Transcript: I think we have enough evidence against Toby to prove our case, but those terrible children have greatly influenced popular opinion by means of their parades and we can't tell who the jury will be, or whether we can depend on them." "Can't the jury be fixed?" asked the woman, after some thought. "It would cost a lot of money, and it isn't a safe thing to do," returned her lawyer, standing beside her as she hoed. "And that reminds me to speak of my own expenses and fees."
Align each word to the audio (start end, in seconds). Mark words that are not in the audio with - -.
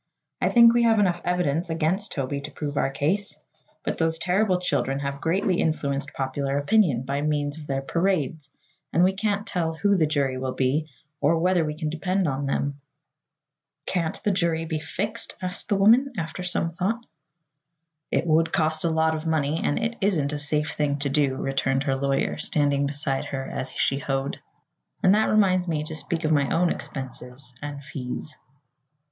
I 0.41 0.49
think 0.49 0.73
we 0.73 0.81
have 0.81 0.97
enough 0.97 1.21
evidence 1.23 1.69
against 1.69 2.11
Toby 2.11 2.41
to 2.41 2.51
prove 2.51 2.75
our 2.75 2.89
case, 2.89 3.37
but 3.83 3.99
those 3.99 4.17
terrible 4.17 4.59
children 4.59 4.97
have 4.97 5.21
greatly 5.21 5.61
influenced 5.61 6.13
popular 6.13 6.57
opinion 6.57 7.03
by 7.03 7.21
means 7.21 7.59
of 7.59 7.67
their 7.67 7.83
parades 7.83 8.49
and 8.91 9.03
we 9.03 9.13
can't 9.13 9.45
tell 9.45 9.75
who 9.75 9.95
the 9.95 10.07
jury 10.07 10.39
will 10.39 10.53
be, 10.55 10.89
or 11.19 11.37
whether 11.37 11.63
we 11.63 11.75
can 11.77 11.91
depend 11.91 12.27
on 12.27 12.47
them." 12.47 12.81
"Can't 13.85 14.19
the 14.23 14.31
jury 14.31 14.65
be 14.65 14.79
fixed?" 14.79 15.35
asked 15.39 15.69
the 15.69 15.75
woman, 15.75 16.11
after 16.17 16.41
some 16.43 16.71
thought. 16.71 17.05
"It 18.09 18.25
would 18.25 18.51
cost 18.51 18.83
a 18.83 18.89
lot 18.89 19.13
of 19.15 19.27
money, 19.27 19.61
and 19.63 19.77
it 19.77 19.97
isn't 20.01 20.33
a 20.33 20.39
safe 20.39 20.71
thing 20.71 20.97
to 20.97 21.09
do," 21.09 21.35
returned 21.35 21.83
her 21.83 21.95
lawyer, 21.95 22.39
standing 22.39 22.87
beside 22.87 23.25
her 23.25 23.45
as 23.47 23.71
she 23.73 23.99
hoed. 23.99 24.39
"And 25.03 25.13
that 25.13 25.29
reminds 25.29 25.67
me 25.67 25.83
to 25.83 25.95
speak 25.95 26.23
of 26.23 26.31
my 26.31 26.49
own 26.49 26.71
expenses 26.71 27.53
and 27.61 27.83
fees." 27.83 28.35